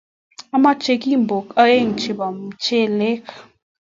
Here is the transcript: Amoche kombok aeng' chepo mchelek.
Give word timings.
Amoche 0.55 0.93
kombok 1.01 1.47
aeng' 1.63 1.95
chepo 2.01 2.27
mchelek. 2.35 3.23